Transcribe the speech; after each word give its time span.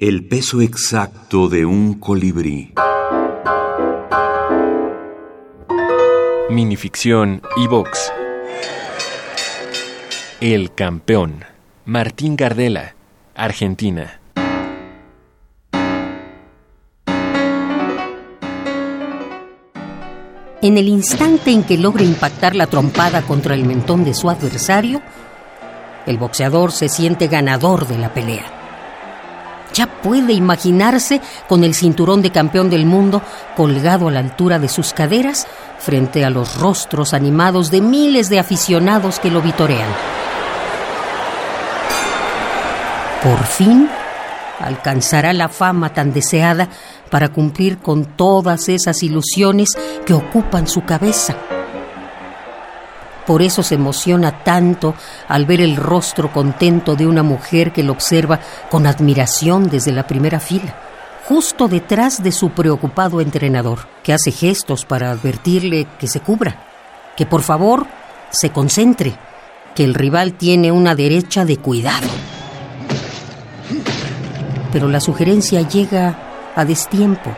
El 0.00 0.24
peso 0.24 0.60
exacto 0.60 1.48
de 1.48 1.66
un 1.66 1.94
colibrí. 1.94 2.72
Minificción 6.50 7.42
y 7.56 7.66
box. 7.66 8.12
El 10.40 10.72
campeón. 10.72 11.44
Martín 11.84 12.36
Gardela, 12.36 12.94
Argentina. 13.34 14.20
En 20.62 20.78
el 20.78 20.86
instante 20.86 21.50
en 21.50 21.64
que 21.64 21.76
logra 21.76 22.04
impactar 22.04 22.54
la 22.54 22.68
trompada 22.68 23.22
contra 23.22 23.56
el 23.56 23.64
mentón 23.64 24.04
de 24.04 24.14
su 24.14 24.30
adversario, 24.30 25.02
el 26.06 26.18
boxeador 26.18 26.70
se 26.70 26.88
siente 26.88 27.26
ganador 27.26 27.88
de 27.88 27.98
la 27.98 28.14
pelea. 28.14 28.57
Ya 29.74 29.86
puede 29.86 30.32
imaginarse 30.32 31.20
con 31.48 31.64
el 31.64 31.74
cinturón 31.74 32.22
de 32.22 32.32
campeón 32.32 32.70
del 32.70 32.86
mundo 32.86 33.22
colgado 33.56 34.08
a 34.08 34.10
la 34.10 34.20
altura 34.20 34.58
de 34.58 34.68
sus 34.68 34.92
caderas 34.92 35.46
frente 35.78 36.24
a 36.24 36.30
los 36.30 36.56
rostros 36.56 37.14
animados 37.14 37.70
de 37.70 37.80
miles 37.80 38.28
de 38.28 38.38
aficionados 38.38 39.18
que 39.20 39.30
lo 39.30 39.40
vitorean. 39.40 39.88
Por 43.22 43.44
fin 43.44 43.88
alcanzará 44.60 45.32
la 45.32 45.48
fama 45.48 45.92
tan 45.92 46.12
deseada 46.12 46.68
para 47.10 47.28
cumplir 47.30 47.78
con 47.78 48.04
todas 48.04 48.68
esas 48.68 49.02
ilusiones 49.02 49.70
que 50.04 50.14
ocupan 50.14 50.66
su 50.66 50.84
cabeza. 50.84 51.36
Por 53.28 53.42
eso 53.42 53.62
se 53.62 53.74
emociona 53.74 54.42
tanto 54.42 54.94
al 55.28 55.44
ver 55.44 55.60
el 55.60 55.76
rostro 55.76 56.32
contento 56.32 56.96
de 56.96 57.06
una 57.06 57.22
mujer 57.22 57.74
que 57.74 57.82
lo 57.82 57.92
observa 57.92 58.40
con 58.70 58.86
admiración 58.86 59.68
desde 59.68 59.92
la 59.92 60.06
primera 60.06 60.40
fila, 60.40 60.74
justo 61.26 61.68
detrás 61.68 62.22
de 62.22 62.32
su 62.32 62.48
preocupado 62.52 63.20
entrenador, 63.20 63.80
que 64.02 64.14
hace 64.14 64.32
gestos 64.32 64.86
para 64.86 65.10
advertirle 65.10 65.86
que 65.98 66.08
se 66.08 66.20
cubra, 66.20 66.56
que 67.18 67.26
por 67.26 67.42
favor 67.42 67.86
se 68.30 68.48
concentre, 68.48 69.14
que 69.74 69.84
el 69.84 69.92
rival 69.92 70.32
tiene 70.32 70.72
una 70.72 70.94
derecha 70.94 71.44
de 71.44 71.58
cuidado. 71.58 72.08
Pero 74.72 74.88
la 74.88 75.00
sugerencia 75.00 75.68
llega 75.68 76.50
a 76.56 76.64
destiempo. 76.64 77.30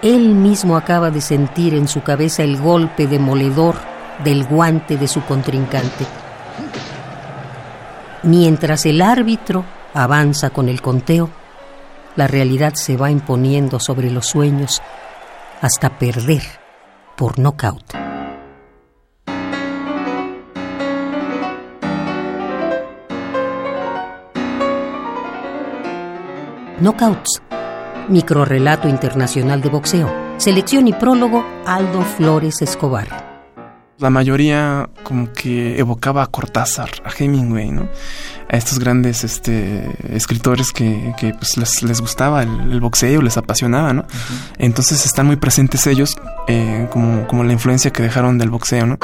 Él 0.00 0.30
mismo 0.30 0.78
acaba 0.78 1.10
de 1.10 1.20
sentir 1.20 1.74
en 1.74 1.88
su 1.88 2.02
cabeza 2.02 2.42
el 2.42 2.56
golpe 2.56 3.06
demoledor 3.06 3.95
del 4.24 4.44
guante 4.44 4.96
de 4.96 5.08
su 5.08 5.22
contrincante. 5.24 6.06
Mientras 8.22 8.86
el 8.86 9.02
árbitro 9.02 9.64
avanza 9.94 10.50
con 10.50 10.68
el 10.68 10.82
conteo, 10.82 11.30
la 12.16 12.26
realidad 12.26 12.74
se 12.74 12.96
va 12.96 13.10
imponiendo 13.10 13.78
sobre 13.78 14.10
los 14.10 14.26
sueños 14.26 14.82
hasta 15.60 15.98
perder 15.98 16.42
por 17.16 17.38
nocaut. 17.38 17.84
Knockouts 26.78 27.42
Microrrelato 28.08 28.88
Internacional 28.88 29.60
de 29.60 29.68
Boxeo. 29.68 30.08
Selección 30.36 30.86
y 30.86 30.92
prólogo 30.92 31.44
Aldo 31.66 32.02
Flores 32.02 32.62
Escobar. 32.62 33.35
La 33.98 34.10
mayoría 34.10 34.90
como 35.04 35.32
que 35.32 35.78
evocaba 35.78 36.22
a 36.22 36.26
Cortázar, 36.26 36.90
a 37.04 37.10
Hemingway, 37.10 37.70
¿no? 37.70 37.88
A 38.50 38.56
estos 38.56 38.78
grandes 38.78 39.24
este, 39.24 39.90
escritores 40.14 40.70
que, 40.70 41.14
que 41.18 41.32
pues, 41.32 41.56
les, 41.82 42.00
gustaba 42.00 42.42
el, 42.42 42.80
boxeo, 42.80 43.22
les 43.22 43.38
apasionaba, 43.38 43.94
¿no? 43.94 44.04
Entonces 44.58 45.06
están 45.06 45.26
muy 45.26 45.36
presentes 45.36 45.86
ellos 45.86 46.16
eh, 46.46 46.86
como, 46.90 47.26
como 47.26 47.42
la 47.42 47.54
influencia 47.54 47.90
que 47.90 48.02
dejaron 48.02 48.36
del 48.36 48.50
boxeo, 48.50 48.86
¿no? 48.86 48.98